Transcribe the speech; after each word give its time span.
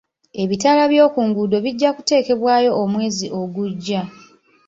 Ebitaala 0.41 0.83
by'oku 0.91 1.19
nguudo 1.27 1.55
bijja 1.65 1.89
kuteekebwayo 1.95 2.71
omwezi 2.83 3.25
ogujja. 3.39 4.01